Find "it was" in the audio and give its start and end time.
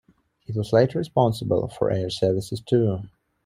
0.47-0.73